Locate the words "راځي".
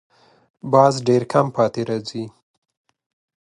1.89-2.23